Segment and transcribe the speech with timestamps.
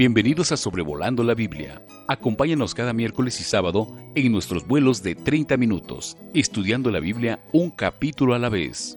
[0.00, 1.82] Bienvenidos a Sobrevolando la Biblia.
[2.08, 7.68] Acompáñanos cada miércoles y sábado en nuestros vuelos de 30 minutos, estudiando la Biblia un
[7.68, 8.96] capítulo a la vez.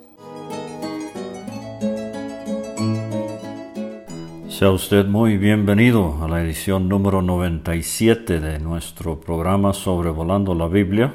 [4.48, 11.14] Sea usted muy bienvenido a la edición número 97 de nuestro programa Sobrevolando la Biblia,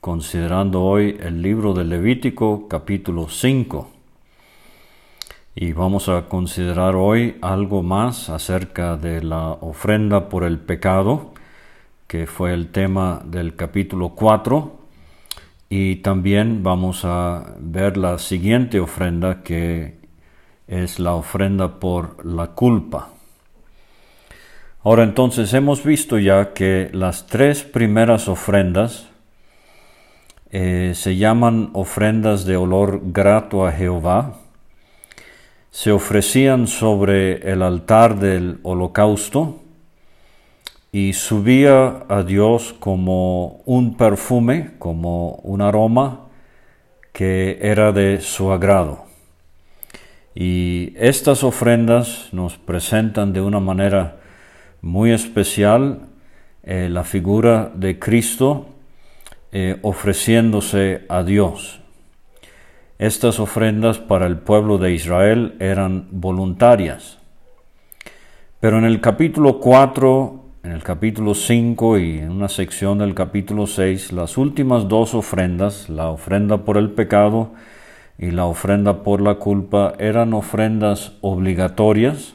[0.00, 3.95] considerando hoy el libro de Levítico capítulo 5.
[5.58, 11.32] Y vamos a considerar hoy algo más acerca de la ofrenda por el pecado,
[12.06, 14.78] que fue el tema del capítulo 4.
[15.70, 19.96] Y también vamos a ver la siguiente ofrenda, que
[20.68, 23.08] es la ofrenda por la culpa.
[24.82, 29.08] Ahora entonces hemos visto ya que las tres primeras ofrendas
[30.50, 34.34] eh, se llaman ofrendas de olor grato a Jehová,
[35.76, 39.60] se ofrecían sobre el altar del holocausto
[40.90, 46.28] y subía a Dios como un perfume, como un aroma
[47.12, 49.04] que era de su agrado.
[50.34, 54.16] Y estas ofrendas nos presentan de una manera
[54.80, 56.06] muy especial
[56.62, 58.64] eh, la figura de Cristo
[59.52, 61.82] eh, ofreciéndose a Dios.
[62.98, 67.18] Estas ofrendas para el pueblo de Israel eran voluntarias.
[68.58, 73.66] Pero en el capítulo 4, en el capítulo 5 y en una sección del capítulo
[73.66, 77.50] 6, las últimas dos ofrendas, la ofrenda por el pecado
[78.18, 82.34] y la ofrenda por la culpa, eran ofrendas obligatorias.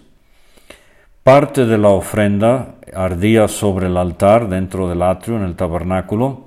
[1.24, 6.46] Parte de la ofrenda ardía sobre el altar dentro del atrio, en el tabernáculo,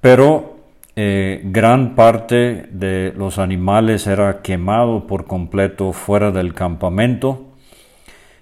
[0.00, 0.51] pero
[0.94, 7.46] eh, gran parte de los animales era quemado por completo fuera del campamento.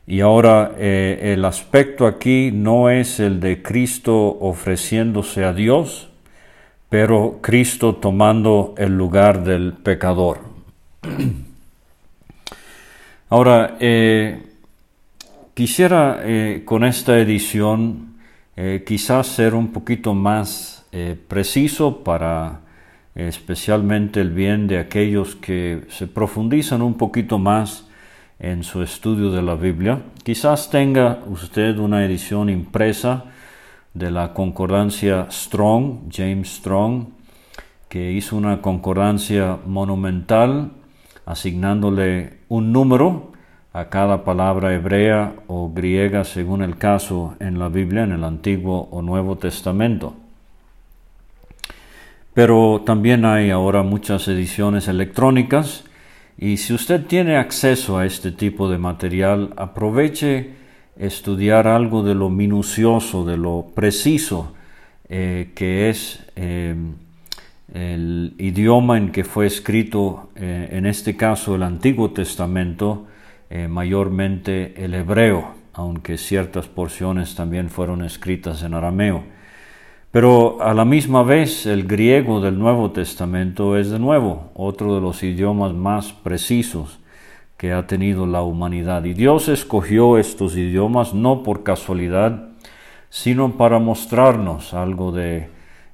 [0.06, 6.08] Y ahora eh, el aspecto aquí no es el de Cristo ofreciéndose a Dios,
[6.88, 10.40] pero Cristo tomando el lugar del pecador.
[13.32, 14.42] Ahora, eh,
[15.54, 16.20] quisiera
[16.64, 18.16] con esta edición
[18.84, 22.60] quizás ser un poquito más eh, preciso para
[23.14, 27.88] especialmente el bien de aquellos que se profundizan un poquito más
[28.38, 30.02] en su estudio de la Biblia.
[30.24, 33.24] Quizás tenga usted una edición impresa
[33.94, 37.08] de la concordancia Strong, James Strong,
[37.88, 40.70] que hizo una concordancia monumental
[41.26, 43.32] asignándole un número
[43.72, 48.88] a cada palabra hebrea o griega según el caso en la Biblia, en el Antiguo
[48.90, 50.14] o Nuevo Testamento.
[52.40, 55.84] Pero también hay ahora muchas ediciones electrónicas
[56.38, 60.52] y si usted tiene acceso a este tipo de material, aproveche
[60.96, 64.54] estudiar algo de lo minucioso, de lo preciso
[65.10, 66.74] eh, que es eh,
[67.74, 73.06] el idioma en que fue escrito, eh, en este caso el Antiguo Testamento,
[73.68, 79.39] mayormente el hebreo, aunque ciertas porciones también fueron escritas en arameo.
[80.10, 85.00] Pero a la misma vez el griego del Nuevo Testamento es de nuevo otro de
[85.00, 86.98] los idiomas más precisos
[87.56, 89.04] que ha tenido la humanidad.
[89.04, 92.48] Y Dios escogió estos idiomas no por casualidad,
[93.08, 95.48] sino para mostrarnos algo de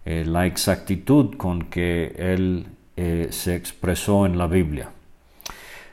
[0.07, 2.67] eh, la exactitud con que Él
[2.97, 4.91] eh, se expresó en la Biblia.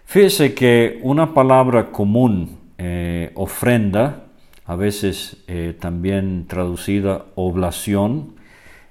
[0.06, 4.23] Fíjese que una palabra común, eh, ofrenda,
[4.66, 8.36] a veces eh, también traducida oblación.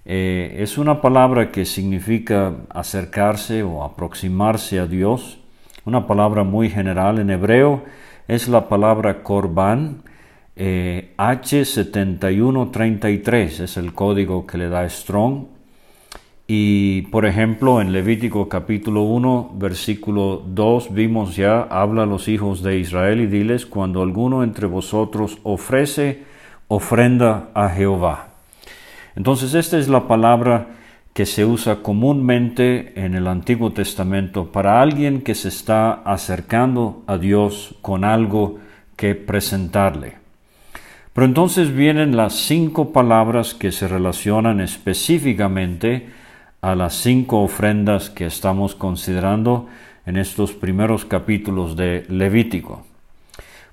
[0.05, 5.39] Eh, es una palabra que significa acercarse o aproximarse a Dios,
[5.85, 7.85] una palabra muy general en hebreo,
[8.29, 10.03] es la palabra korban,
[10.55, 15.47] eh, H7133 es el código que le da Strong,
[16.47, 22.63] y por ejemplo, en Levítico capítulo 1, versículo 2, vimos ya, habla a los hijos
[22.63, 26.25] de Israel y diles, cuando alguno entre vosotros ofrece
[26.69, 28.29] ofrenda a Jehová.
[29.15, 30.69] Entonces, esta es la palabra
[31.13, 37.19] que se usa comúnmente en el Antiguo Testamento para alguien que se está acercando a
[37.19, 38.59] Dios con algo
[38.97, 40.15] que presentarle.
[41.13, 46.09] Pero entonces vienen las cinco palabras que se relacionan específicamente
[46.63, 49.67] a las cinco ofrendas que estamos considerando
[50.07, 52.85] en estos primeros capítulos de Levítico.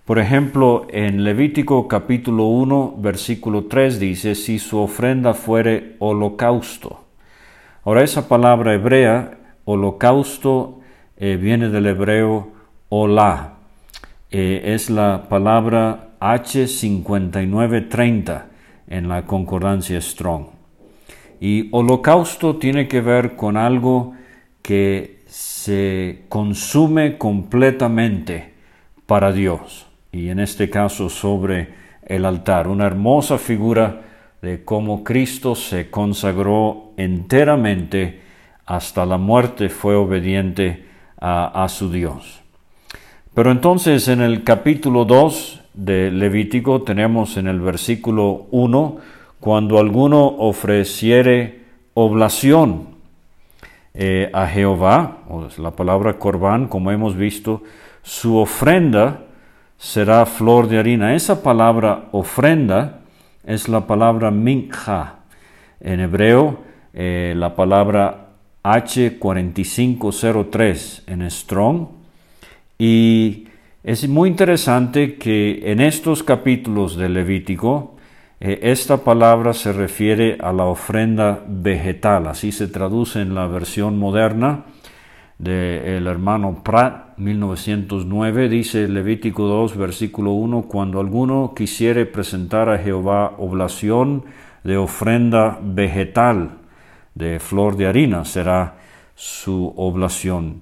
[0.06, 7.04] Por ejemplo, en Levítico capítulo 1, versículo 3 dice, si su ofrenda fuere holocausto.
[7.86, 10.80] Ahora esa palabra hebrea, holocausto,
[11.18, 12.54] eh, viene del hebreo
[12.90, 13.54] hola.
[14.32, 18.46] Eh, es la palabra H5930
[18.88, 20.59] en la concordancia Strong.
[21.40, 24.14] Y holocausto tiene que ver con algo
[24.62, 28.54] que se consume completamente
[29.06, 29.88] para Dios.
[30.12, 32.68] Y en este caso sobre el altar.
[32.68, 34.02] Una hermosa figura
[34.42, 38.22] de cómo Cristo se consagró enteramente
[38.66, 40.86] hasta la muerte, fue obediente
[41.20, 42.42] a, su Dios.
[43.34, 48.98] Pero entonces en el capítulo 2 de Levítico tenemos en el versículo 1,
[49.40, 51.62] cuando alguno ofreciere
[51.94, 52.90] oblación
[53.94, 57.64] eh, a Jehová, o la palabra corbán, como hemos visto,
[58.04, 59.22] su ofrenda
[59.78, 61.16] será flor de harina.
[61.16, 63.00] Esa palabra ofrenda
[63.46, 65.16] es la palabra mincha.
[65.80, 66.60] En hebreo,
[66.94, 68.28] eh, la palabra
[68.64, 71.88] H4503 en Strong.
[72.78, 73.48] Y
[73.84, 77.96] es muy interesante que en estos capítulos de Levítico,
[78.40, 84.00] eh, esta palabra se refiere a la ofrenda vegetal, así se traduce en la versión
[84.00, 84.66] moderna
[85.38, 93.36] del hermano Pratt, 1909, dice Levítico 2, versículo 1, cuando alguno quisiere presentar a Jehová
[93.38, 94.26] oblación
[94.64, 96.58] de ofrenda vegetal,
[97.16, 98.76] de flor de harina, será
[99.16, 100.62] su oblación.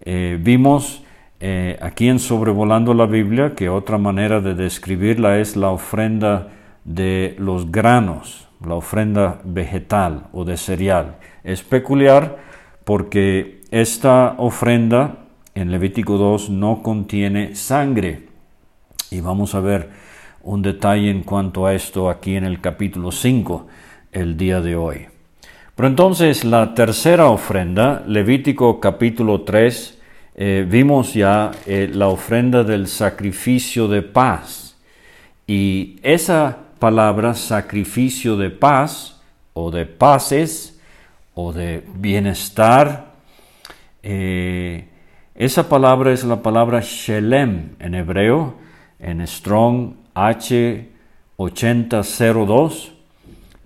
[0.00, 1.02] Eh, vimos
[1.40, 6.48] eh, aquí en Sobrevolando la Biblia que otra manera de describirla es la ofrenda
[6.84, 11.16] de los granos, la ofrenda vegetal o de cereal.
[11.42, 12.38] Es peculiar
[12.84, 18.28] porque esta ofrenda en Levítico 2 no contiene sangre.
[19.10, 19.90] Y vamos a ver
[20.42, 23.66] un detalle en cuanto a esto aquí en el capítulo 5
[24.12, 25.06] el día de hoy.
[25.74, 29.98] Pero entonces la tercera ofrenda, Levítico capítulo 3,
[30.36, 34.76] eh, vimos ya eh, la ofrenda del sacrificio de paz.
[35.46, 39.22] Y esa palabra sacrificio de paz
[39.54, 40.78] o de paces
[41.32, 43.14] o de bienestar.
[44.02, 44.86] Eh,
[45.34, 48.56] esa palabra es la palabra Shelem en hebreo,
[48.98, 52.90] en Strong H8002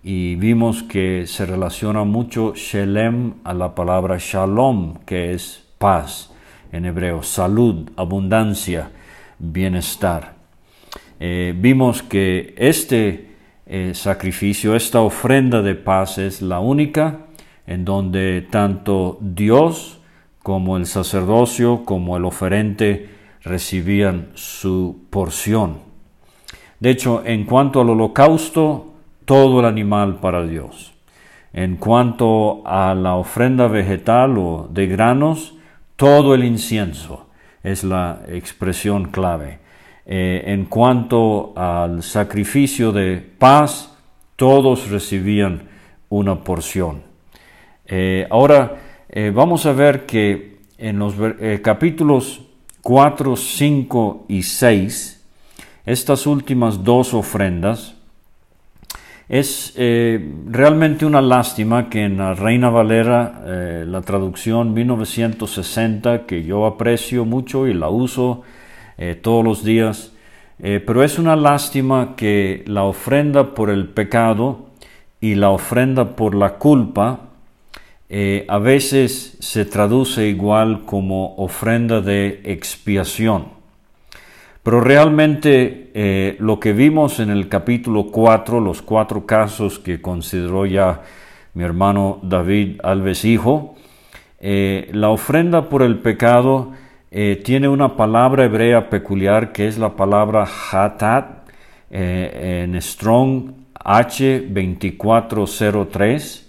[0.05, 6.31] y vimos que se relaciona mucho Shelem a la palabra Shalom, que es paz
[6.71, 8.93] en hebreo, salud, abundancia,
[9.41, 10.38] bienestar.
[11.21, 13.31] Eh, vimos que este
[13.67, 17.27] eh, sacrificio, esta ofrenda de paz es la única
[17.67, 20.01] en donde tanto Dios
[20.43, 23.11] como el sacerdocio como el oferente
[23.43, 25.79] recibían su porción.
[26.81, 28.95] De hecho, en cuanto al holocausto,
[29.25, 30.95] todo el animal para Dios.
[31.53, 35.55] En cuanto a la ofrenda vegetal o de granos,
[35.97, 37.27] todo el incienso
[37.63, 39.59] es la expresión clave.
[40.11, 43.95] Eh, en cuanto al sacrificio de paz,
[44.37, 45.69] todos recibían
[46.09, 47.03] una porción.
[47.85, 48.77] Eh, ahora
[49.11, 51.15] eh, vamos a ver que en los
[51.61, 52.41] capítulos
[52.81, 55.27] 4, 5 y 6,
[55.85, 57.95] estas últimas dos ofrendas,
[59.29, 63.43] es realmente una lástima que en la Reina Valera,
[63.85, 68.45] la traducción 1960, que yo aprecio mucho y la uso
[68.99, 70.13] eh, todos los días.
[70.61, 74.67] Eh, pero es una lástima que la ofrenda por el pecado
[75.21, 77.21] y la ofrenda por la culpa
[78.09, 83.57] eh, a veces se traduce igual como ofrenda de expiación.
[84.65, 91.03] Pero realmente lo que vimos en el capítulo 4, los cuatro casos que consideró ya
[91.55, 93.77] mi hermano David Alves Hijo,
[94.41, 96.73] la ofrenda por el pecado
[97.11, 101.49] eh, tiene una palabra hebrea peculiar que es la palabra hatat
[101.91, 106.43] eh, en Strong H2403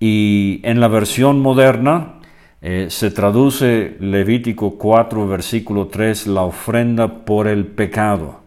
[0.00, 2.16] y en la versión moderna
[2.60, 8.40] eh, se traduce Levítico 4 versículo 3 la ofrenda por el pecado.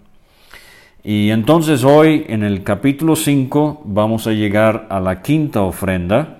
[1.04, 6.37] Y entonces hoy en el capítulo 5 vamos a llegar a la quinta ofrenda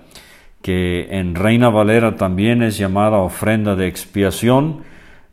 [0.68, 4.82] que en Reina Valera también es llamada ofrenda de expiación,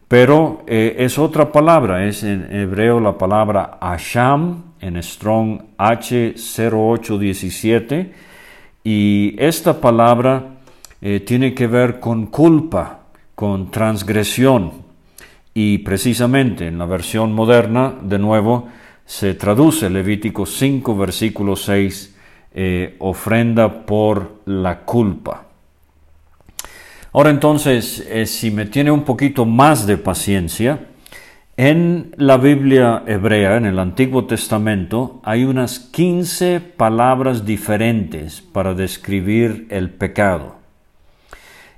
[0.08, 8.12] pero eh, es otra palabra, es en hebreo la palabra Asham, en Strong H0817,
[8.86, 10.56] y esta palabra
[11.02, 14.72] eh, tiene que ver con culpa, con transgresión,
[15.54, 18.70] y precisamente en la versión moderna, de nuevo,
[19.06, 22.15] se traduce Levítico 5, versículo 6,
[22.58, 25.44] eh, ofrenda por la culpa.
[27.12, 30.80] Ahora entonces, eh, si me tiene un poquito más de paciencia,
[31.58, 39.66] En la Biblia hebrea, en el Antiguo Testamento, hay unas 15 palabras diferentes para describir
[39.70, 40.58] el pecado.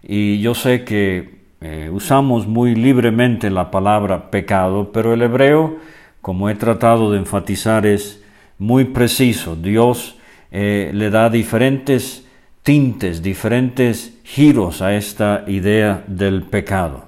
[0.01, 5.77] Y yo sé que eh, usamos muy libremente la palabra pecado, pero el hebreo,
[6.21, 8.23] como he tratado de enfatizar, es
[8.57, 9.55] muy preciso.
[9.55, 10.16] Dios
[10.51, 12.25] eh, le da diferentes
[12.63, 17.05] tintes, diferentes giros a esta idea del pecado.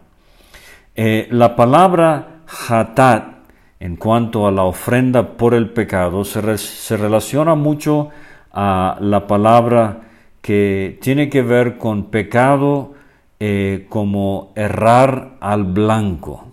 [0.95, 3.23] Eh, la palabra hatat,
[3.79, 8.09] en cuanto a la ofrenda por el pecado, se, relaciona mucho
[8.51, 10.01] a la palabra
[10.41, 12.93] que tiene que ver con pecado
[13.39, 16.47] eh, como errar al blanco.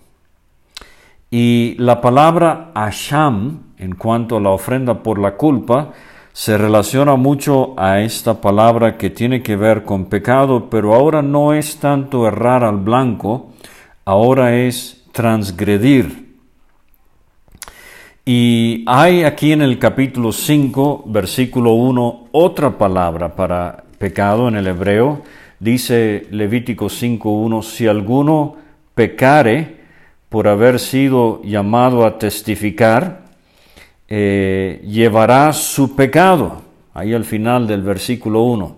[1.29, 5.91] Y la palabra asham, en cuanto a la ofrenda por la culpa,
[6.37, 11.51] se relaciona mucho a esta palabra que tiene que ver con pecado, pero ahora no
[11.51, 13.53] es tanto errar al blanco,
[14.05, 16.35] ahora es transgredir.
[18.23, 24.67] Y hay aquí en el capítulo 5, versículo 1, otra palabra para pecado en el
[24.67, 25.23] hebreo.
[25.59, 28.57] Dice Levítico 5.1, si alguno
[28.93, 29.77] pecare
[30.29, 33.26] por haber sido llamado a testificar,
[34.07, 36.61] eh, llevará su pecado.
[36.93, 38.77] Ahí al final del versículo 1.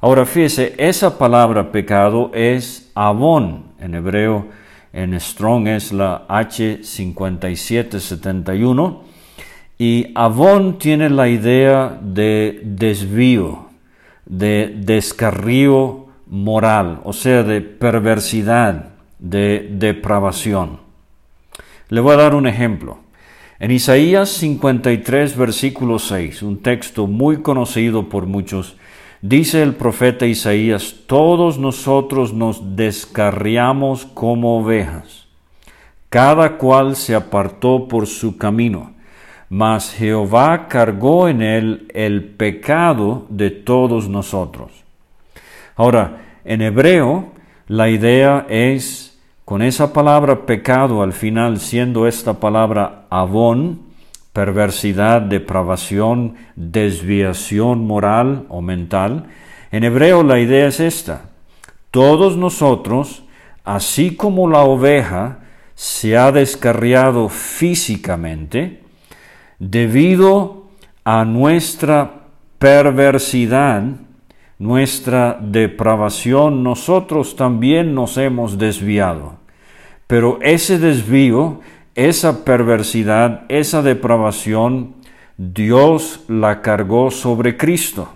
[0.00, 4.46] Ahora fíjese, esa palabra pecado es abón en hebreo
[4.96, 8.98] en Strong es la H5771.
[9.78, 13.66] Y Avon tiene la idea de desvío,
[14.24, 20.80] de descarrío moral, o sea, de perversidad, de depravación.
[21.90, 23.00] Le voy a dar un ejemplo.
[23.58, 28.76] En Isaías 53, versículo 6, un texto muy conocido por muchos,
[29.22, 35.26] Dice el profeta Isaías, todos nosotros nos descarriamos como ovejas,
[36.10, 38.92] cada cual se apartó por su camino,
[39.48, 44.70] mas Jehová cargó en él el pecado de todos nosotros.
[45.74, 47.32] Ahora, en hebreo,
[47.68, 49.05] la idea es,
[49.46, 53.80] con esa palabra pecado al final siendo esta palabra avón,
[54.32, 59.26] perversidad, depravación, desviación moral o mental.
[59.70, 61.30] En hebreo la idea es esta.
[61.92, 63.22] Todos nosotros,
[63.62, 65.38] así como la oveja
[65.76, 68.82] se ha descarriado físicamente,
[69.60, 70.64] debido
[71.04, 72.26] a nuestra
[72.58, 73.84] perversidad,
[74.58, 79.34] nuestra depravación, nosotros también nos hemos desviado.
[80.06, 81.60] Pero ese desvío
[81.96, 84.94] esa perversidad, esa depravación,
[85.38, 88.10] Dios la cargó sobre Cristo.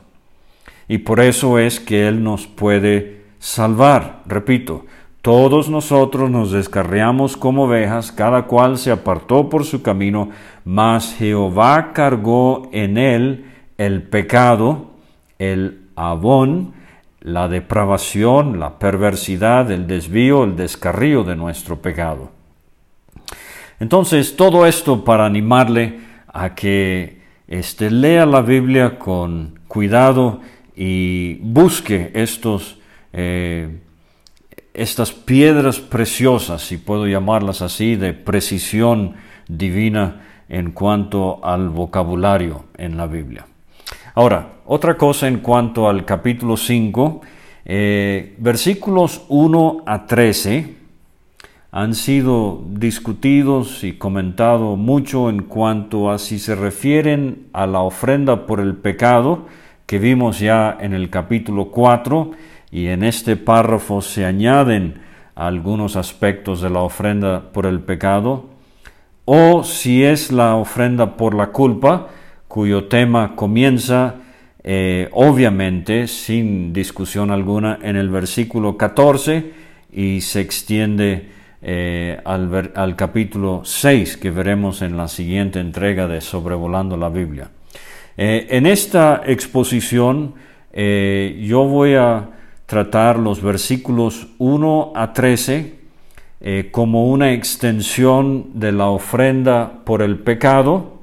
[0.87, 4.20] Y por eso es que Él nos puede salvar.
[4.26, 4.85] Repito,
[5.23, 10.28] todos nosotros nos descarriamos como ovejas, cada cual se apartó por su camino,
[10.64, 13.47] mas Jehová cargó en él
[13.78, 14.90] el pecado,
[15.38, 16.73] el abón,
[17.21, 22.30] la depravación, la perversidad, el desvío, el descarrío de nuestro pecado.
[23.78, 26.00] Entonces, todo esto para animarle
[26.33, 30.40] a que este, lea la Biblia con cuidado
[30.75, 32.78] y busque estos,
[33.12, 33.80] eh,
[34.73, 39.14] estas piedras preciosas, si puedo llamarlas así, de precisión
[39.49, 43.47] divina en cuanto al vocabulario en la Biblia.
[44.20, 47.22] Ahora, otra cosa en cuanto al capítulo 5,
[47.64, 50.74] eh, versículos 1 a 13,
[51.72, 58.44] han sido discutidos y comentado mucho en cuanto a si se refieren a la ofrenda
[58.44, 59.46] por el pecado
[59.86, 62.32] que vimos ya en el capítulo 4
[62.70, 65.00] y en este párrafo se añaden
[65.34, 68.50] algunos aspectos de la ofrenda por el pecado
[69.24, 72.08] o si es la ofrenda por la culpa
[72.50, 74.16] cuyo tema comienza
[74.64, 79.52] eh, obviamente sin discusión alguna en el versículo 14
[79.92, 81.28] y se extiende
[81.62, 87.50] eh, al, capítulo 6 que veremos en la siguiente entrega de Sobrevolando la Biblia.
[88.16, 90.35] Eh, en esta exposición
[90.73, 92.30] yo voy a
[92.66, 95.75] tratar los versículos 1 a 13
[96.71, 101.00] como una extensión de la ofrenda por el pecado,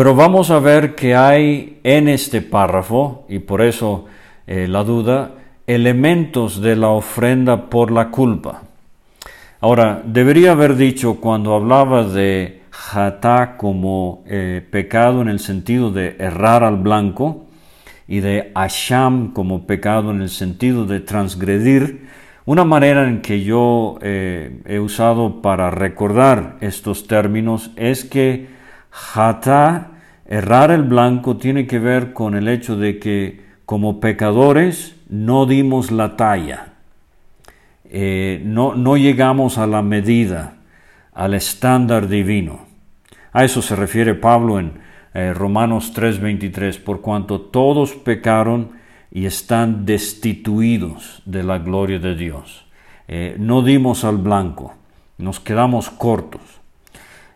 [0.00, 4.06] pero vamos a ver que hay en este párrafo, y por eso
[4.46, 5.32] la duda,
[5.66, 8.62] elementos de la ofrenda por la culpa.
[9.60, 16.16] Ahora, debería haber dicho cuando hablaba de jatá como eh, pecado en el sentido de
[16.18, 17.44] errar al blanco
[18.08, 22.08] y de asham como pecado en el sentido de transgredir,
[22.46, 28.48] Una manera en que yo eh, he usado para recordar estos términos es que
[28.90, 29.89] jata,
[30.30, 35.90] errar el blanco, tiene que ver con el hecho de que como pecadores no dimos
[35.90, 36.74] la talla,
[37.84, 40.54] eh, no, no llegamos a la medida,
[41.12, 42.60] al estándar divino.
[43.32, 44.72] A eso se refiere Pablo en
[45.12, 48.70] eh, Romanos 3:23, por cuanto todos pecaron
[49.10, 52.64] y están destituidos de la gloria de Dios.
[53.08, 54.74] Eh, no dimos al blanco,
[55.18, 56.42] nos quedamos cortos.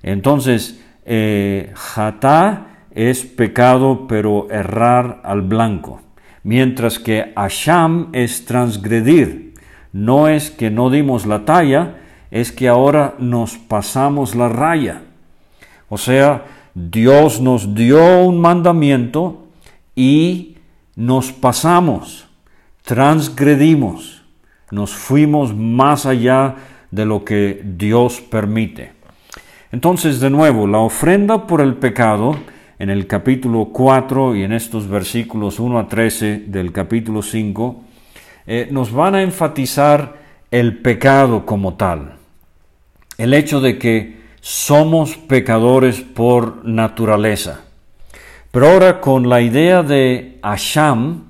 [0.03, 6.01] Entonces, eh, jatá es pecado, pero errar al blanco,
[6.43, 9.55] mientras que asham es transgredir.
[9.93, 11.97] No es que no dimos la talla,
[12.31, 15.03] es que ahora nos pasamos la raya.
[15.89, 19.47] O sea, Dios nos dio un mandamiento
[19.95, 20.57] y
[20.97, 22.27] nos pasamos,
[22.83, 24.23] transgredimos,
[24.71, 26.57] nos fuimos más allá
[26.91, 28.93] de lo que Dios permite.
[29.71, 32.37] Entonces, de nuevo, la ofrenda por el pecado
[32.79, 37.85] en el capítulo 4 y en estos versículos 1 a 13 del capítulo 5,
[38.47, 40.17] eh, nos van a enfatizar
[40.51, 42.17] el pecado como tal.
[43.17, 47.63] El hecho de que somos pecadores por naturaleza.
[48.51, 51.25] Pero ahora con la idea de Asham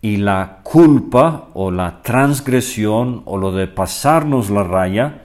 [0.00, 5.22] y la culpa o la transgresión o lo de pasarnos la raya,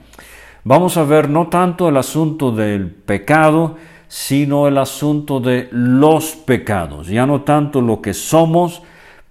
[0.64, 3.76] vamos a ver no tanto el asunto del pecado,
[4.08, 8.82] sino el asunto de los pecados, ya no tanto lo que somos,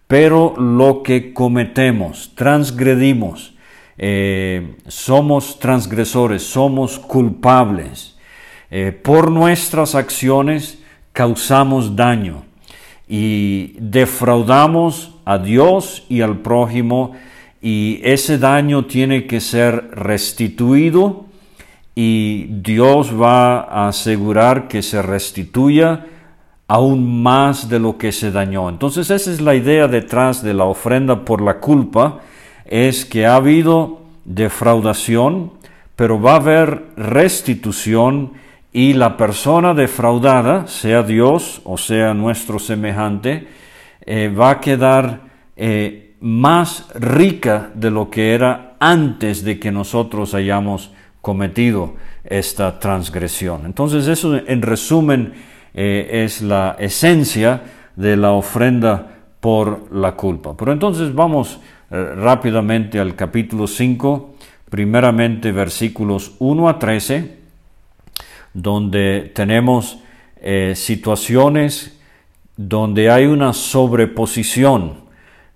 [0.07, 3.55] pero lo que cometemos, transgredimos,
[3.97, 8.17] eh, somos transgresores, somos culpables.
[8.69, 10.79] Eh, por nuestras acciones,
[11.13, 12.43] causamos daño
[13.07, 17.13] y defraudamos a Dios y al prójimo
[17.61, 21.25] y ese daño tiene que ser restituido
[21.95, 26.05] y Dios va a asegurar que se restituya
[26.67, 28.69] aún más de lo que se dañó.
[28.69, 32.19] Entonces esa es la idea detrás de la ofrenda por la culpa,
[32.65, 35.53] es que ha habido defraudación,
[35.95, 38.33] pero va a haber restitución
[38.73, 43.47] y la persona defraudada, sea Dios o sea nuestro semejante,
[44.05, 45.21] eh, va a quedar
[45.55, 50.91] eh, más rica de lo que era antes de que nosotros hayamos
[51.25, 53.65] cometido esta transgresión.
[53.65, 55.33] Entonces eso en resumen
[55.73, 57.63] eh, es la esencia
[57.95, 59.07] de la ofrenda
[59.39, 60.55] por la culpa.
[60.55, 61.59] Pero entonces vamos
[61.89, 64.35] rápidamente al capítulo 5,
[64.69, 67.45] primeramente versículos 1 a 13
[68.55, 69.99] donde tenemos
[70.41, 71.99] eh, situaciones
[72.55, 75.05] donde hay una sobreposición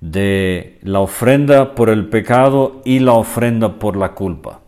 [0.02, 4.60] de la ofrenda por el pecado y la ofrenda por la culpa.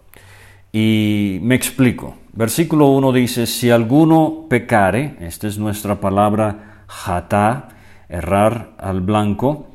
[0.71, 2.15] Y me explico.
[2.33, 7.69] Versículo 1 dice, si alguno pecare, esta es nuestra palabra jatá,
[8.07, 9.67] errar al blanco,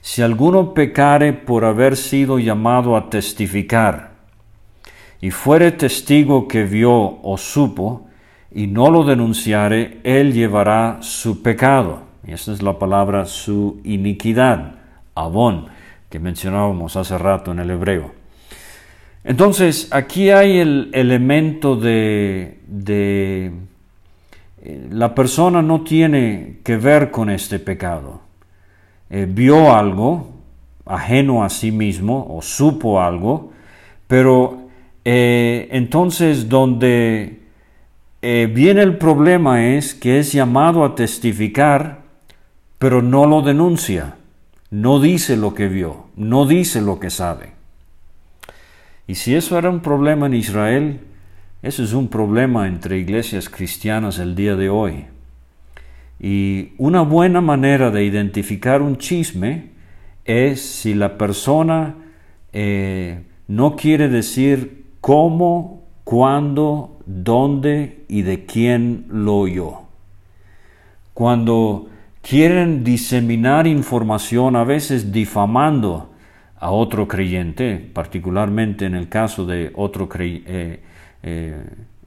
[0.00, 4.12] si alguno pecare por haber sido llamado a testificar,
[5.20, 8.06] y fuere testigo que vio o supo,
[8.52, 12.02] y no lo denunciare, él llevará su pecado.
[12.26, 14.76] Y esta es la palabra su iniquidad,
[15.14, 15.66] abón,
[16.10, 18.23] que mencionábamos hace rato en el hebreo.
[19.24, 22.58] Entonces, aquí hay el elemento de,
[24.62, 28.20] eh, la persona no tiene que ver con este pecado.
[29.08, 30.28] Eh, vio algo
[30.84, 33.52] ajeno a sí mismo o supo algo,
[34.06, 34.68] pero
[35.06, 37.40] eh, entonces, donde
[38.22, 42.04] viene el problema es que es llamado a testificar,
[42.78, 44.16] pero no lo denuncia,
[44.70, 47.53] no dice lo que vio, no dice lo que sabe.
[49.06, 51.00] Y si eso era un problema en Israel,
[51.62, 55.06] eso es un problema entre iglesias cristianas el día de hoy.
[56.20, 59.70] Y una buena manera de identificar un chisme
[60.24, 61.96] es si la persona
[62.52, 69.80] eh, no quiere decir cómo, cuándo, dónde y de quién lo oyó.
[71.12, 71.88] Cuando
[72.22, 76.13] quieren diseminar información, a veces difamando
[76.64, 80.80] a otro creyente, particularmente en el caso de otro eh,
[81.22, 81.62] eh,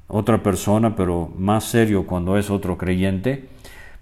[0.08, 3.50] otra persona, pero más serio cuando es otro creyente,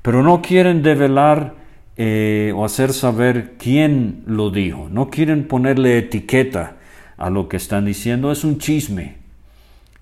[0.02, 1.56] pero no quieren develar
[1.98, 6.78] eh, o hacer saber quién lo dijo, no quieren ponerle etiqueta
[7.18, 9.18] a lo que están diciendo es un chisme,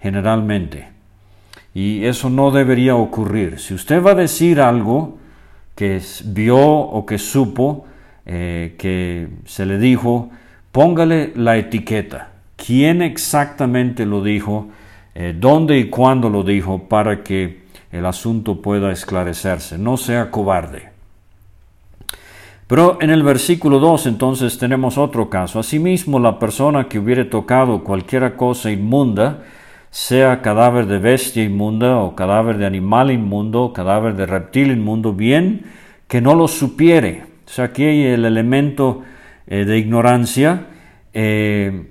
[0.01, 0.89] generalmente.
[1.73, 3.59] Y eso no debería ocurrir.
[3.59, 5.17] Si usted va a decir algo
[5.73, 7.87] que vio o que supo,
[8.23, 10.29] que se le dijo,
[10.73, 12.31] póngale la etiqueta.
[12.57, 14.67] ¿Quién exactamente lo dijo?
[15.15, 16.89] Eh, ¿Dónde y cuándo lo dijo?
[16.89, 19.77] Para que el asunto pueda esclarecerse.
[19.77, 20.89] No sea cobarde.
[22.65, 25.59] Pero en el versículo 2 entonces tenemos otro caso.
[25.59, 29.43] Asimismo, la persona que hubiere tocado cualquiera cosa inmunda,
[29.91, 35.13] sea cadáver de bestia inmunda o cadáver de animal inmundo, o cadáver de reptil inmundo,
[35.13, 35.65] bien
[36.07, 37.25] que no lo supiere.
[37.45, 39.03] O sea, aquí el elemento
[39.47, 40.67] eh, de ignorancia.
[41.13, 41.89] Eh,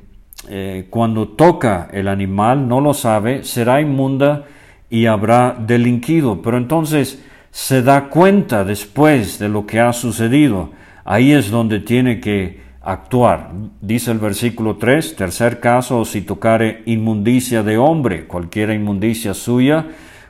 [0.48, 4.44] eh, cuando toca el animal, no lo sabe, será inmunda
[4.90, 6.42] y habrá delinquido.
[6.42, 10.70] Pero entonces se da cuenta después de lo que ha sucedido.
[11.04, 13.52] Ahí es donde tiene que actuar.
[13.80, 19.86] Dice el versículo 3, tercer caso, si tocare inmundicia de hombre, cualquiera inmundicia suya,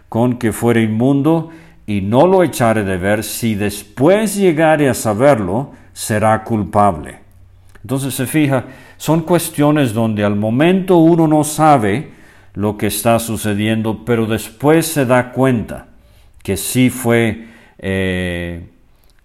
[0.09, 1.51] con que fuere inmundo,
[1.87, 7.19] y no lo echare de ver, si después llegare a saberlo, será culpable.
[7.83, 8.65] Entonces se fija,
[8.97, 12.13] son cuestiones donde al momento uno no sabe
[12.55, 15.87] lo que está sucediendo, pero después se da cuenta
[16.43, 17.47] que sí fue
[17.79, 18.69] eh,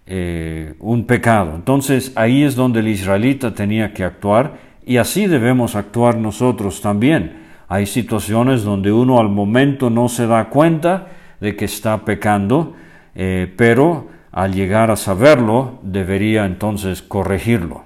[0.06, 1.54] eh, un pecado.
[1.54, 4.54] Entonces ahí es donde el israelita tenía que actuar
[4.84, 7.46] y así debemos actuar nosotros también.
[7.68, 11.08] Hay situaciones donde uno al momento no se da cuenta
[11.40, 12.74] de que está pecando,
[13.14, 17.84] eh, pero al llegar a saberlo debería entonces corregirlo.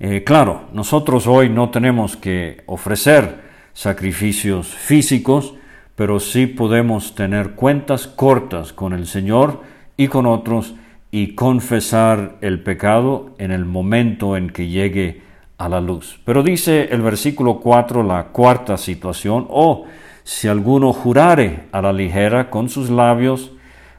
[0.00, 3.40] Eh, claro, nosotros hoy no tenemos que ofrecer
[3.72, 5.54] sacrificios físicos,
[5.96, 9.62] pero sí podemos tener cuentas cortas con el Señor
[9.96, 10.74] y con otros
[11.10, 15.22] y confesar el pecado en el momento en que llegue
[15.56, 16.20] a la luz.
[16.24, 19.84] Pero dice el versículo 4, la cuarta situación, o oh,
[20.22, 23.50] si alguno jurare a la ligera con sus labios,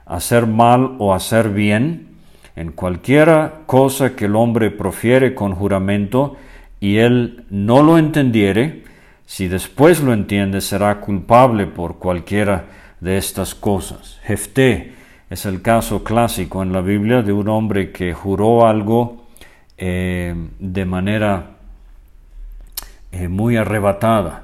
[0.10, 2.08] hacer mal o hacer bien,
[2.56, 6.36] en cualquiera cosa que el hombre profiere con juramento,
[6.82, 8.84] y él no lo entendiere,
[9.26, 12.66] si después lo entiende, será culpable por cualquiera
[13.00, 14.20] de estas cosas.
[14.24, 14.94] Jefté
[15.30, 19.28] es el caso clásico en la Biblia de un hombre que juró algo
[19.78, 21.52] eh, de manera
[23.12, 24.44] eh, muy arrebatada,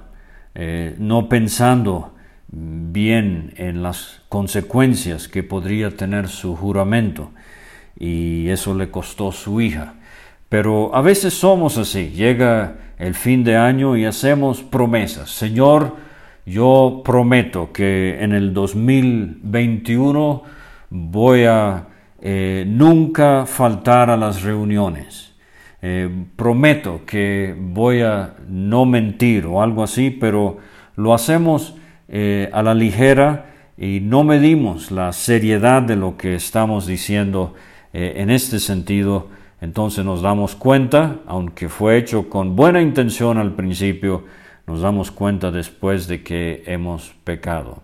[0.54, 2.15] eh, no pensando
[2.48, 7.32] bien en las consecuencias que podría tener su juramento
[7.98, 9.96] y eso le costó su hija.
[10.50, 15.30] Pero a veces somos así, llega el fin de año y hacemos promesas.
[15.30, 15.96] Señor,
[16.46, 20.44] yo prometo que en el 2021
[20.90, 21.88] voy a
[22.22, 25.34] eh, nunca faltar a las reuniones.
[25.82, 30.58] Eh, prometo que voy a no mentir o algo así, pero
[30.96, 31.76] lo hacemos
[32.18, 37.56] eh, a la ligera y no medimos la seriedad de lo que estamos diciendo
[37.92, 39.28] eh, en este sentido,
[39.60, 44.24] entonces nos damos cuenta, aunque fue hecho con buena intención al principio,
[44.66, 47.84] nos damos cuenta después de que hemos pecado.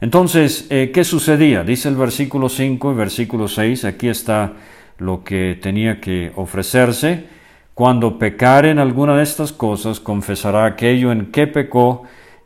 [0.00, 1.64] Entonces, eh, ¿qué sucedía?
[1.64, 4.54] Dice el versículo 5 y versículo 6, aquí está
[4.96, 7.26] lo que tenía que ofrecerse.
[7.74, 12.04] Cuando pecare en alguna de estas cosas, confesará aquello en que pecó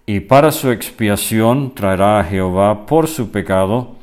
[0.09, 3.97] y para su expiación traerá a Jehová por su pecado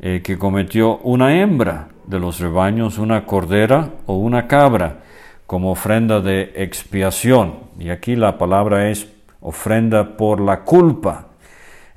[0.00, 5.02] eh, que cometió una hembra de los rebaños una cordera o una cabra
[5.46, 7.56] como ofrenda de expiación.
[7.78, 9.06] Y aquí la palabra es
[9.42, 11.26] ofrenda por la culpa.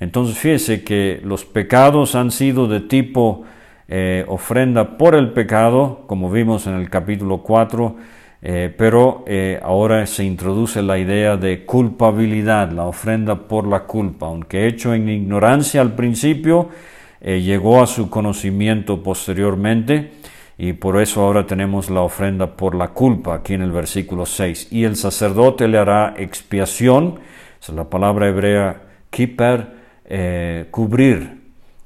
[0.02, 3.46] Entonces fíjese que los pecados han sido de tipo
[3.88, 7.96] eh, ofrenda por el pecado, como vimos en el capítulo 4,
[8.42, 14.28] eh, pero eh, ahora se introduce la idea de culpabilidad, la ofrenda por la culpa,
[14.28, 16.70] aunque hecho en ignorancia al principio,
[17.20, 20.12] eh, llegó a su conocimiento posteriormente
[20.60, 24.68] y por eso ahora tenemos la ofrenda por la culpa aquí en el versículo 6.
[24.72, 27.20] Y el sacerdote le hará expiación,
[27.60, 31.38] es la palabra hebrea kiper, eh, cubrir.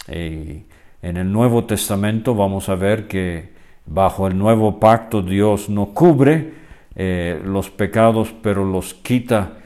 [0.07, 3.60] en el Nuevo Testamento vamos a ver que
[3.93, 6.53] bajo el nuevo pacto Dios no cubre
[6.95, 9.57] eh, los pecados, pero los quita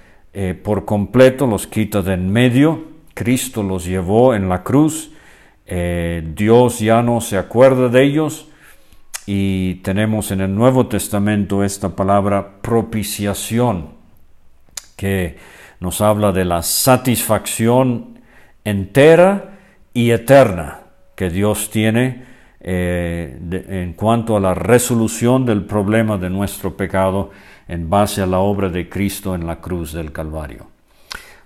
[0.64, 2.84] por completo, los quita de en medio.
[3.14, 5.16] Cristo los llevó en la cruz
[5.68, 8.48] eh, Dios ya no se acuerda de ellos
[9.26, 13.90] y tenemos en el Nuevo Testamento esta palabra propiciación
[14.96, 15.38] que
[15.80, 18.20] nos habla de la satisfacción
[18.64, 19.58] entera
[19.94, 20.82] y eterna
[21.16, 22.35] que Dios tiene
[22.67, 23.38] eh,
[23.69, 27.30] en cuanto a la resolución del problema de nuestro pecado
[27.67, 30.65] en base a la obra de Cristo en la cruz del Calvario.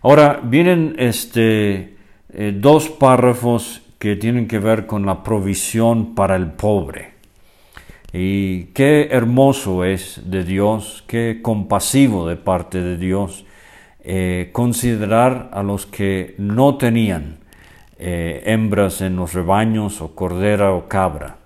[0.01, 1.97] Ahora vienen este,
[2.31, 7.15] eh, dos párrafos que tienen que ver con la provisión para el pobre.
[8.13, 13.43] Y qué hermoso es de Dios, qué compasivo de parte de Dios
[14.01, 17.38] eh, considerar a los que no tenían
[17.99, 21.37] eh, hembras en los rebaños o cordera o cabra.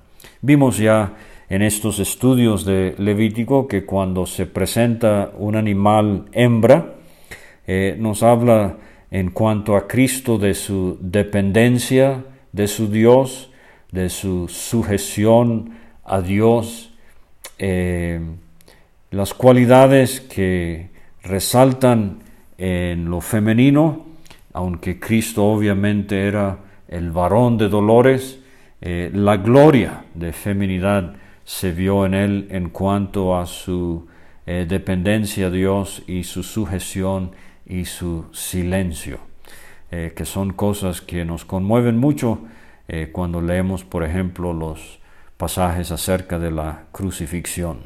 [0.41, 1.13] Vimos ya
[1.49, 6.93] en estos estudios de Levítico que cuando se presenta un animal hembra,
[7.65, 8.77] eh, nos habla
[9.09, 13.51] en cuanto a Cristo de su dependencia de su Dios,
[13.91, 15.71] de su sujeción
[16.05, 16.93] a Dios,
[17.59, 18.21] eh,
[19.11, 20.89] las cualidades que
[21.23, 22.19] resaltan
[22.57, 24.05] en lo femenino,
[24.53, 28.39] aunque Cristo obviamente era el varón de dolores,
[28.81, 34.07] eh, la gloria de feminidad se vio en él en cuanto a su
[34.45, 37.31] eh, dependencia a Dios y su sujeción
[37.65, 39.19] y su silencio,
[39.91, 42.39] eh, que son cosas que nos conmueven mucho
[43.13, 44.99] cuando leemos, por ejemplo, los
[45.37, 47.79] pasajes acerca de la crucifixión.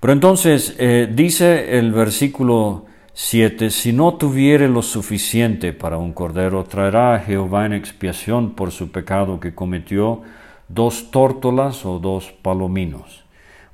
[0.00, 0.74] Pero entonces
[1.10, 2.86] dice el versículo
[3.18, 8.72] 7, si no tuviere lo suficiente para un cordero, traerá a Jehová en expiación por
[8.72, 10.20] su pecado que cometió,
[10.68, 13.24] dos tórtolas o dos palominos,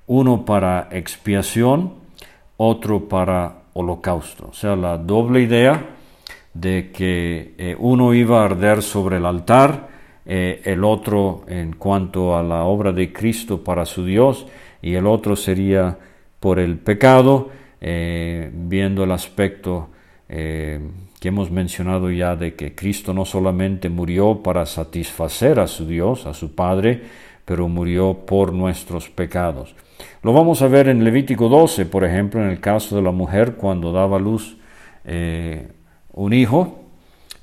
[0.07, 1.95] uno para expiación,
[2.57, 4.47] otro para holocausto.
[4.51, 5.87] O sea, la doble idea
[6.55, 9.89] de que eh, uno iba a arder sobre el altar,
[10.25, 14.47] eh, el otro en cuanto a la obra de Cristo para su Dios,
[14.81, 15.99] y el otro sería
[16.39, 17.51] por el pecado,
[17.83, 19.89] eh, viendo el aspecto
[20.29, 26.25] que hemos mencionado ya de que Cristo no solamente murió para satisfacer a su Dios,
[26.25, 27.03] a su Padre,
[27.45, 29.75] pero murió por nuestros pecados.
[30.23, 33.55] Lo vamos a ver en Levítico 12, por ejemplo, en el caso de la mujer
[33.55, 34.57] cuando daba luz
[35.05, 35.69] eh,
[36.13, 36.81] un hijo,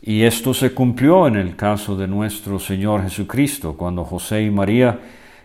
[0.01, 4.99] y esto se cumplió en el caso de nuestro Señor Jesucristo, cuando José y María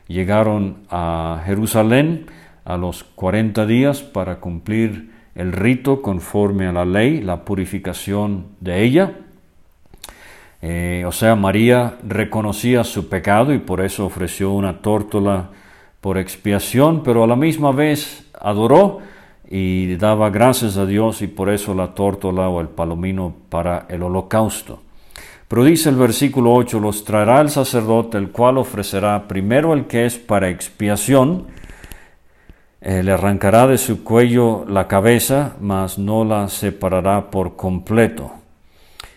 [0.06, 2.26] llegaron a Jerusalén
[2.64, 8.82] a los 40 días para cumplir el rito conforme a la ley, la purificación de
[8.82, 9.12] ella.
[10.62, 15.50] Eh, o sea, María reconocía su pecado y por eso ofreció una tórtola
[16.00, 19.00] por expiación, pero a la misma vez adoró
[19.48, 24.02] y daba gracias a Dios y por eso la tórtola o el palomino para el
[24.02, 24.80] holocausto.
[25.48, 30.06] Pero dice el versículo 8, los traerá el sacerdote, el cual ofrecerá primero el que
[30.06, 31.46] es para expiación,
[32.86, 38.30] eh, le arrancará de su cuello la cabeza, mas no la separará por completo.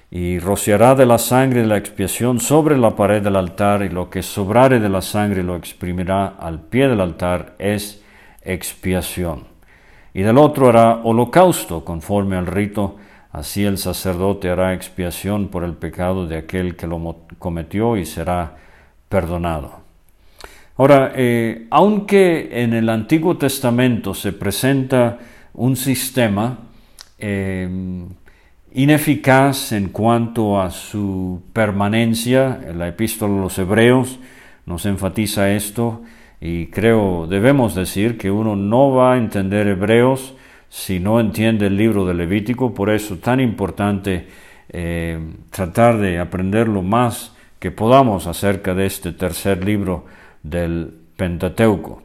[0.09, 4.09] Y rociará de la sangre de la expiación sobre la pared del altar, y lo
[4.09, 8.01] que sobrare de la sangre lo exprimirá al pie del altar, es
[8.41, 9.43] expiación.
[10.13, 12.95] Y del otro hará holocausto, conforme al rito,
[13.33, 18.55] así el sacerdote hará expiación por el pecado de aquel que lo cometió y será
[19.09, 19.86] perdonado.
[20.77, 25.17] Ahora, eh, aunque en el Antiguo Testamento se presenta
[25.55, 26.59] un sistema
[27.17, 27.67] eh,
[28.73, 34.19] ineficaz en cuanto a su permanencia, la epístola de los Hebreos
[34.67, 36.03] nos enfatiza esto
[36.39, 40.35] y creo debemos decir que uno no va a entender Hebreos
[40.69, 44.27] si no entiende el libro de Levítico, por eso tan importante
[44.69, 45.17] eh,
[45.49, 50.05] tratar de aprender lo más que podamos acerca de este tercer libro
[50.49, 52.01] del Pentateuco.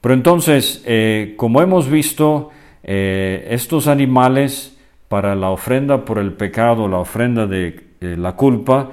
[0.00, 2.50] Pero entonces, eh, como hemos visto,
[2.84, 8.90] eh, estos animales para la ofrenda por el pecado, la ofrenda de eh, la culpa,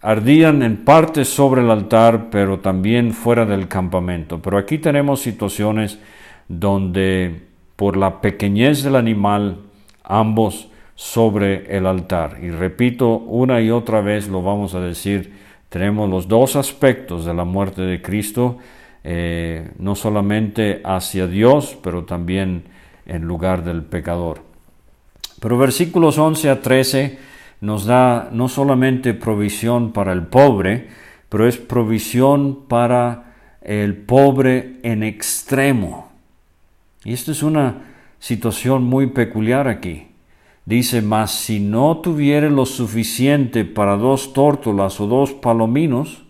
[0.00, 4.40] ardían en parte sobre el altar, pero también fuera del campamento.
[4.40, 5.98] Pero aquí tenemos situaciones
[6.46, 9.58] donde por la pequeñez del animal,
[10.04, 12.38] ambos sobre el altar.
[12.42, 15.32] Y repito, una y otra vez lo vamos a decir,
[15.68, 18.58] tenemos los dos aspectos de la muerte de Cristo,
[19.04, 22.64] eh, no solamente hacia Dios, pero también
[23.06, 24.42] en lugar del pecador.
[25.40, 27.18] Pero versículos 11 a 13
[27.60, 30.88] nos da no solamente provisión para el pobre,
[31.28, 36.10] pero es provisión para el pobre en extremo.
[37.04, 37.84] Y esta es una
[38.18, 40.07] situación muy peculiar aquí.
[40.68, 46.24] Dice, mas si no tuviere lo suficiente para dos tórtolas o dos palominos,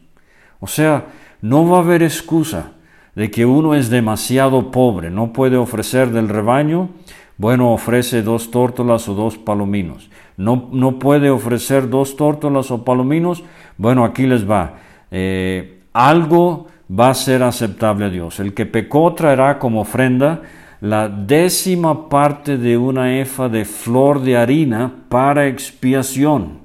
[0.60, 1.06] o sea,
[1.42, 2.74] no va a haber excusa
[3.16, 6.90] de que uno es demasiado pobre, no puede ofrecer del rebaño,
[7.36, 10.08] bueno, ofrece dos tórtolas o dos palominos.
[10.36, 13.42] No, no puede ofrecer dos tórtolas o palominos,
[13.76, 14.74] bueno, aquí les va.
[15.10, 18.38] Eh, algo va a ser aceptable a Dios.
[18.38, 20.42] El que pecó traerá como ofrenda
[20.80, 26.60] la décima parte de una efa de flor de harina para expiación.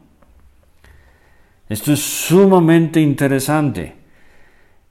[1.67, 3.95] Esto es sumamente interesante.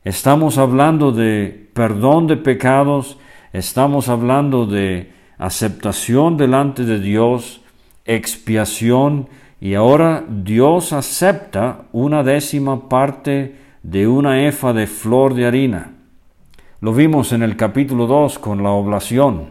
[0.04, 3.18] Estamos hablando de perdón de pecados,
[3.52, 7.62] estamos hablando de aceptación delante de Dios,
[8.04, 9.28] expiación,
[9.61, 13.54] y ahora Dios acepta una décima parte
[13.85, 15.92] de una efa de flor de harina.
[16.83, 19.51] Lo vimos en el capítulo 2 con la oblación,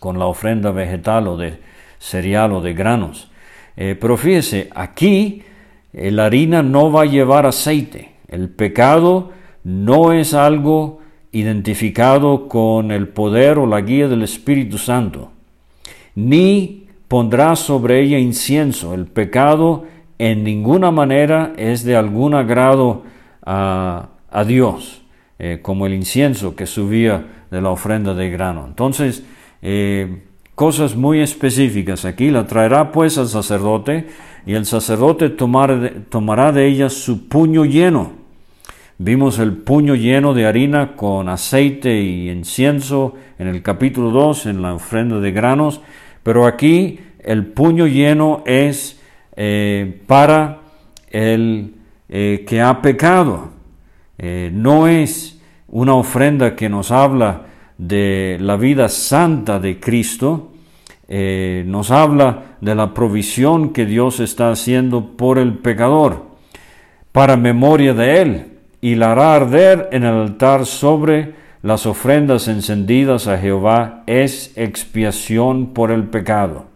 [0.00, 1.60] con la ofrenda vegetal o de
[2.00, 3.30] cereal o de granos.
[3.76, 5.44] Eh, pero fíjese, aquí
[5.92, 8.16] la harina no va a llevar aceite.
[8.26, 9.30] El pecado
[9.62, 10.98] no es algo
[11.30, 15.30] identificado con el poder o la guía del Espíritu Santo,
[16.16, 18.94] ni pondrá sobre ella incienso.
[18.94, 19.84] El pecado
[20.18, 23.04] en ninguna manera es de algún agrado
[23.46, 24.08] a,
[24.44, 25.01] Dios,
[25.44, 28.64] eh, como el incienso que subía de la ofrenda de grano.
[28.64, 29.24] Entonces,
[29.60, 30.22] eh,
[30.54, 34.06] cosas muy específicas aquí, la traerá pues al sacerdote
[34.46, 38.12] y el sacerdote tomará de ella su puño lleno
[38.98, 44.62] Vimos el puño lleno de harina con aceite y incienso en el capítulo 2, en
[44.62, 45.80] la ofrenda de granos,
[46.22, 49.02] pero aquí el puño lleno es
[49.34, 50.60] eh, para
[51.10, 51.74] el
[52.08, 53.50] que ha pecado.
[54.52, 55.31] No es
[55.72, 60.52] una ofrenda que nos habla de la vida santa de Cristo,
[61.08, 66.26] nos habla de la provisión que Dios está haciendo por el pecador,
[67.10, 73.28] para memoria de Él y la hará arder en el altar sobre las ofrendas encendidas
[73.28, 76.66] a Jehová es expiación por el pecado.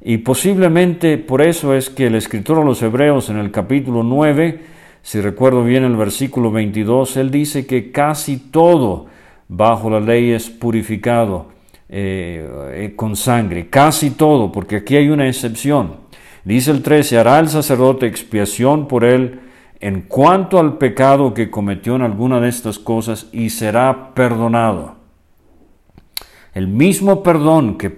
[0.00, 4.60] Y posiblemente por eso es que el escritor a los Hebreos en el capítulo 9,
[5.02, 9.06] si recuerdo bien el versículo 22, él dice que casi todo
[9.48, 11.46] bajo la ley es purificado
[11.88, 15.96] eh, eh, con sangre, casi todo, porque aquí hay una excepción.
[16.44, 19.40] Dice el 13, hará el sacerdote expiación por él
[19.80, 24.96] en cuanto al pecado que cometió en alguna de estas cosas y será perdonado.
[26.54, 27.94] El mismo perdón que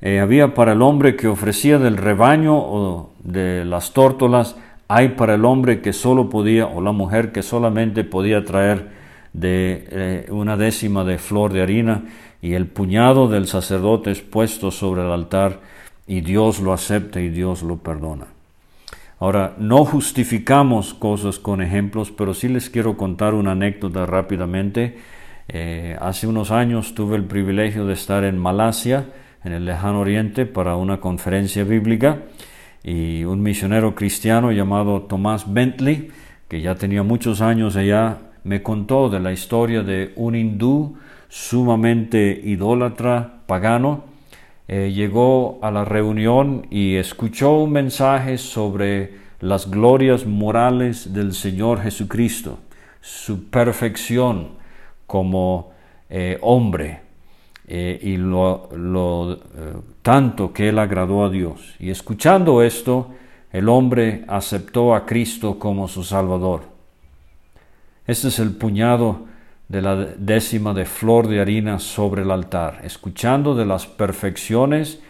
[0.00, 4.56] eh, había para el hombre que ofrecía del rebaño o de las tórtolas,
[4.88, 8.88] hay para el hombre que solo podía, o la mujer que solamente podía traer
[9.34, 12.04] de eh, una décima de flor de harina,
[12.40, 15.60] y el puñado del sacerdote es puesto sobre el altar,
[16.06, 18.28] y Dios lo acepta y Dios lo perdona.
[19.20, 24.96] Ahora, no justificamos cosas con ejemplos, pero sí les quiero contar una anécdota rápidamente.
[25.48, 29.06] Eh, hace unos años tuve el privilegio de estar en Malasia,
[29.44, 32.22] en el lejano oriente, para una conferencia bíblica
[32.88, 36.10] y un misionero cristiano llamado Tomás Bentley,
[36.48, 40.96] que ya tenía muchos años allá, me contó de la historia de un hindú
[41.28, 44.04] sumamente idólatra, pagano,
[44.68, 51.82] eh, llegó a la reunión y escuchó un mensaje sobre las glorias morales del Señor
[51.82, 52.58] Jesucristo,
[53.02, 54.52] su perfección
[55.06, 55.72] como
[56.08, 57.07] eh, hombre
[57.68, 59.38] eh, y lo, lo
[60.02, 61.74] tanto que él agradó a Dios.
[61.78, 63.12] Y escuchando esto,
[63.52, 66.62] el hombre aceptó a Cristo como su Salvador.
[68.06, 69.26] Este es el puñado
[69.68, 75.00] de la décima de flor de harina sobre el altar, escuchando de las perfecciones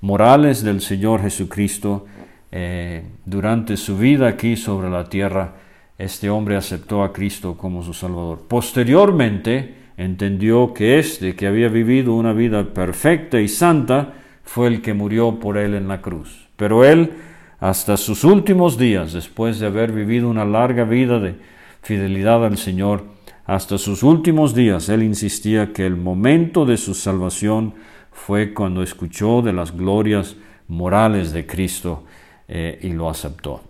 [0.00, 2.06] morales del Señor Jesucristo
[2.50, 5.54] eh, durante su vida aquí sobre la tierra,
[5.98, 8.44] este hombre aceptó a Cristo como su Salvador.
[8.48, 14.94] Posteriormente entendió que este que había vivido una vida perfecta y santa fue el que
[14.94, 16.48] murió por él en la cruz.
[16.56, 17.12] Pero él,
[17.60, 21.34] hasta sus últimos días, después de haber vivido una larga vida de
[21.82, 23.04] fidelidad al Señor,
[23.44, 27.74] hasta sus últimos días él insistía que el momento de su salvación
[28.12, 30.36] fue cuando escuchó de las glorias
[30.68, 32.04] morales de Cristo
[32.46, 33.67] eh, y lo aceptó.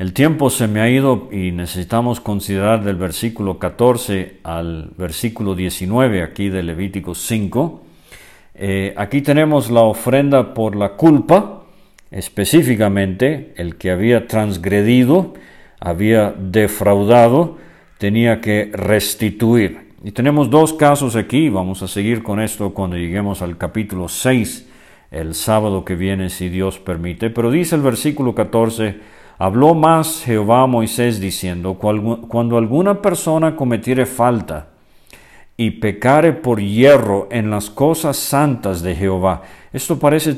[0.00, 6.22] El tiempo se me ha ido y necesitamos considerar del versículo 14 al versículo 19
[6.22, 7.82] aquí de Levítico 5.
[8.54, 11.64] Eh, aquí tenemos la ofrenda por la culpa,
[12.10, 15.34] específicamente el que había transgredido,
[15.80, 17.58] había defraudado,
[17.98, 19.90] tenía que restituir.
[20.02, 24.66] Y tenemos dos casos aquí, vamos a seguir con esto cuando lleguemos al capítulo 6,
[25.10, 27.28] el sábado que viene, si Dios permite.
[27.28, 34.04] Pero dice el versículo 14, habló más Jehová a Moisés diciendo, cuando alguna persona cometiere
[34.04, 34.68] falta
[35.56, 39.40] y pecare por hierro en las cosas santas de Jehová,
[39.72, 40.36] esto parece,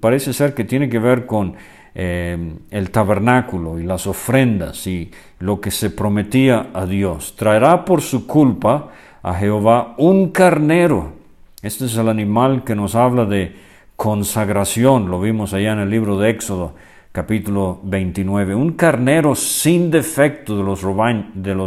[0.00, 1.54] parece ser que tiene que ver con
[1.94, 7.36] eh, el tabernáculo y las ofrendas y lo que se prometía a Dios.
[7.36, 8.90] Traerá por su culpa
[9.22, 11.14] a Jehová un carnero.
[11.62, 13.56] Este es el animal que nos habla de
[13.96, 16.74] consagración, lo vimos allá en el libro de Éxodo,
[17.16, 20.82] capítulo 29, un carnero sin defecto de los,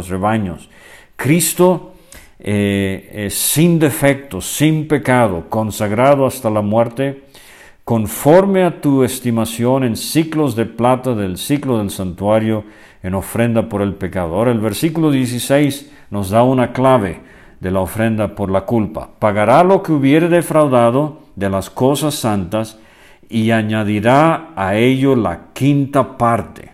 [0.08, 0.70] rebaños.
[1.16, 1.94] Cristo
[2.38, 7.24] eh, sin defecto, sin pecado, consagrado hasta la muerte,
[7.82, 12.62] conforme a tu estimación en ciclos de plata del ciclo del santuario,
[13.02, 14.36] en ofrenda por el pecado.
[14.36, 17.22] Ahora el versículo 16 nos da una clave
[17.58, 19.10] de la ofrenda por la culpa.
[19.18, 22.78] Pagará lo que hubiere defraudado de las cosas santas
[23.30, 26.72] y añadirá a ello la quinta parte.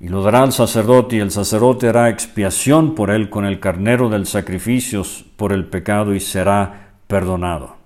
[0.00, 4.08] Y lo dará al sacerdote, y el sacerdote hará expiación por él con el carnero
[4.08, 5.02] del sacrificio
[5.36, 7.76] por el pecado y será perdonado.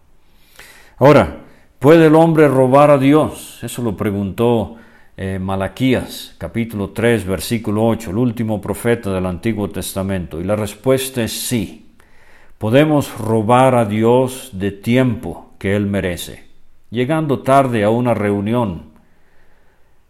[0.98, 1.38] Ahora,
[1.80, 3.58] ¿puede el hombre robar a Dios?
[3.64, 4.76] Eso lo preguntó
[5.16, 10.40] eh, Malaquías, capítulo 3, versículo 8, el último profeta del Antiguo Testamento.
[10.40, 11.86] Y la respuesta es sí.
[12.58, 16.53] Podemos robar a Dios de tiempo que Él merece.
[16.94, 18.82] Llegando tarde a una reunión,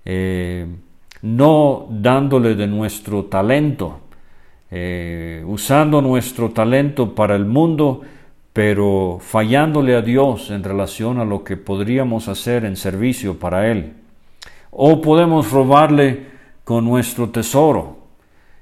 [0.04, 0.66] eh,
[1.22, 4.00] no dándole de nuestro talento,
[4.70, 8.02] eh, usando nuestro talento para el mundo,
[8.52, 13.94] pero fallándole a Dios en relación a lo que podríamos hacer en servicio para Él
[14.70, 16.26] o podemos robarle
[16.64, 17.96] con nuestro tesoro.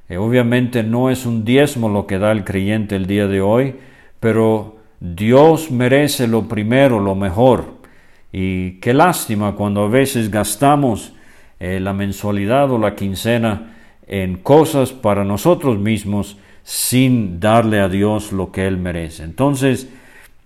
[0.08, 3.74] Eh, obviamente no es un diezmo lo que da el creyente el día de hoy,
[4.20, 7.81] pero Dios merece lo primero, lo mejor.
[8.32, 11.12] Y qué lástima cuando a veces gastamos
[11.60, 13.74] eh, la mensualidad o la quincena
[14.06, 19.24] en cosas para nosotros mismos sin darle a Dios lo que Él merece.
[19.24, 19.88] Entonces,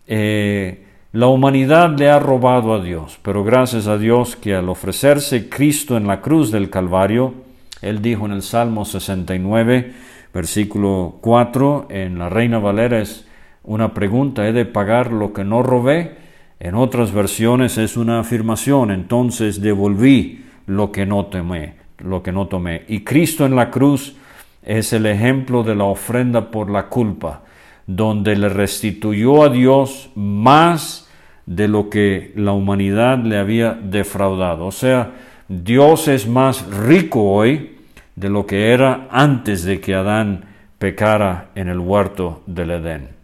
[0.07, 5.49] eh, la humanidad le ha robado a Dios, pero gracias a Dios que al ofrecerse
[5.49, 7.35] Cristo en la cruz del Calvario,
[7.81, 9.95] Él dijo en el Salmo 69,
[10.35, 13.27] versículo 4, en la Reina Valera es
[13.65, 16.26] una pregunta, ¿he de pagar lo que no robé?
[16.59, 22.47] En otras versiones es una afirmación, entonces devolví lo que no tomé, lo que no
[22.47, 22.85] tomé.
[22.89, 24.17] Y Cristo en la cruz
[24.63, 27.43] es el ejemplo de la ofrenda por la culpa,
[27.87, 31.09] donde le restituyó a Dios más
[31.45, 34.67] de lo que la humanidad le había defraudado.
[34.67, 35.13] O sea,
[35.49, 37.77] Dios es más rico hoy
[38.17, 40.45] de lo que era antes de que Adán
[40.79, 43.16] pecara en el huerto del Edén.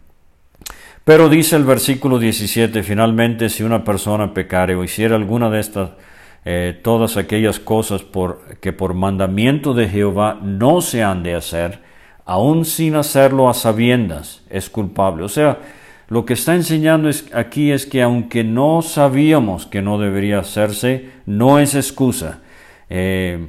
[1.03, 5.89] Pero dice el versículo 17, finalmente si una persona pecare o hiciera alguna de estas,
[6.45, 8.05] eh, todas aquellas cosas
[8.61, 11.81] que por mandamiento de Jehová no se han de hacer,
[12.25, 15.23] aun sin hacerlo a sabiendas, es culpable.
[15.23, 15.59] O sea,
[16.07, 21.59] lo que está enseñando aquí es que aunque no sabíamos que no debería hacerse, no
[21.59, 22.39] es excusa.
[22.89, 23.47] Eh,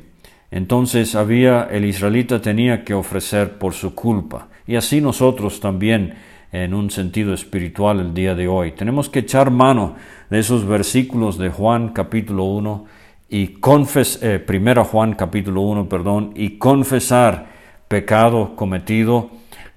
[0.50, 4.48] entonces había, el israelita tenía que ofrecer por su culpa.
[4.66, 6.14] Y así nosotros también,
[6.54, 8.70] en un sentido espiritual, el día de hoy.
[8.70, 9.96] Tenemos que echar mano
[10.30, 12.84] de esos versículos de Juan capítulo 1
[13.28, 14.40] y confes, eh,
[14.88, 17.46] Juan capítulo 1, perdón, y confesar
[17.88, 19.30] pecado cometido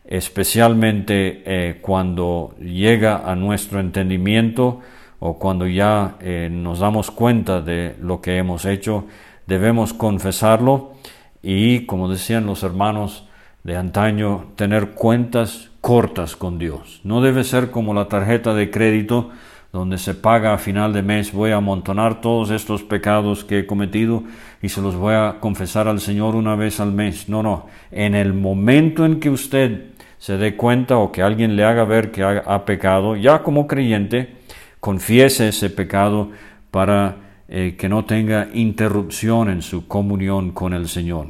[0.05, 4.81] especialmente eh, cuando llega a nuestro entendimiento
[5.17, 9.05] o cuando ya eh, nos damos cuenta de lo que hemos hecho,
[9.47, 10.93] debemos confesarlo
[11.41, 13.27] y, como decían los hermanos
[13.63, 16.99] de antaño, tener cuentas cortas con Dios.
[17.05, 19.29] No debe ser como la tarjeta de crédito
[19.71, 23.65] donde se paga a final de mes, voy a amontonar todos estos pecados que he
[23.65, 24.25] cometido
[24.61, 27.29] y se los voy a confesar al Señor una vez al mes.
[27.29, 31.63] No, no, en el momento en que usted se dé cuenta o que alguien le
[31.63, 34.35] haga ver que ha, pecado, ya como creyente,
[34.81, 36.31] confiese ese pecado
[36.69, 37.15] para
[37.47, 41.27] eh, que no tenga interrupción en su comunión con el Señor.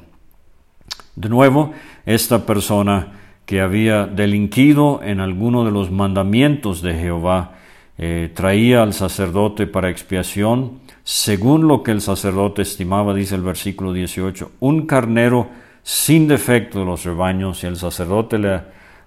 [1.16, 1.74] De nuevo,
[2.08, 7.54] esta persona que había delinquido en alguno de los mandamientos de Jehová,
[7.98, 13.94] eh, traía al sacerdote para expiación, según lo que el sacerdote estimaba, dice el versículo
[13.94, 15.48] 18, un carnero
[15.82, 18.60] sin defecto de los rebaños, y el sacerdote le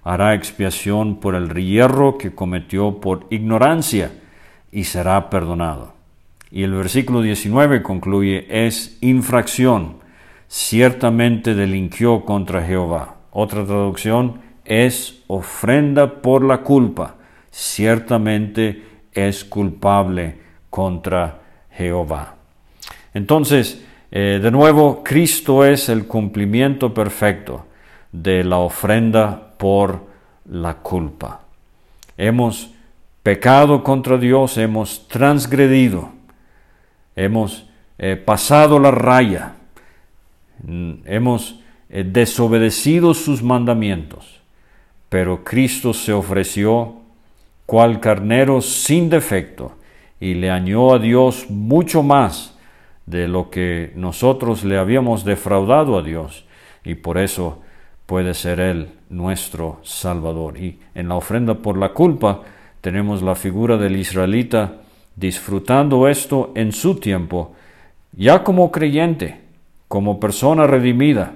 [0.03, 4.11] hará expiación por el hierro que cometió por ignorancia
[4.71, 5.93] y será perdonado.
[6.49, 9.97] Y el versículo 19 concluye, es infracción,
[10.47, 13.20] ciertamente delinquió contra Jehová.
[13.31, 17.15] Otra traducción es ofrenda por la culpa,
[17.49, 20.37] ciertamente es culpable
[20.69, 21.39] contra
[21.71, 22.35] Jehová.
[23.13, 27.65] Entonces, eh, de nuevo, Cristo es el cumplimiento perfecto
[28.11, 30.01] de la ofrenda por
[30.49, 31.41] la culpa.
[32.17, 32.71] Hemos
[33.23, 36.09] pecado contra Dios, hemos transgredido,
[37.15, 37.67] hemos
[37.97, 39.53] eh, pasado la raya,
[40.63, 41.61] mm, hemos
[41.91, 44.41] desobedecido sus mandamientos,
[45.09, 46.95] pero Cristo se ofreció
[47.65, 49.73] cual carnero sin defecto
[50.19, 52.57] y le añó a Dios mucho más
[53.05, 56.45] de lo que nosotros le habíamos defraudado a Dios
[56.85, 57.61] y por eso
[58.05, 60.57] puede ser Él nuestro Salvador.
[60.57, 62.41] Y en la ofrenda por la culpa
[62.79, 64.81] tenemos la figura del israelita
[65.15, 67.53] disfrutando esto en su tiempo,
[68.13, 69.41] ya como creyente,
[69.87, 71.35] como persona redimida,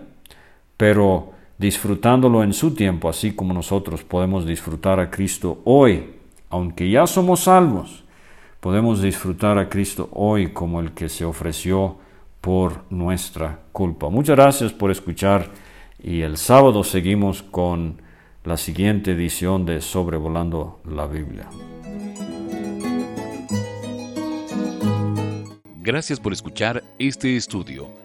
[0.78, 6.14] pero disfrutándolo en su tiempo, así como nosotros podemos disfrutar a Cristo hoy,
[6.50, 8.04] aunque ya somos salvos,
[8.60, 11.98] podemos disfrutar a Cristo hoy como el que se ofreció
[12.42, 14.10] por nuestra culpa.
[14.10, 15.50] Muchas gracias por escuchar
[16.02, 18.02] y el sábado seguimos con
[18.44, 21.48] la siguiente edición de Sobrevolando la Biblia.
[25.82, 28.05] Gracias por escuchar este estudio.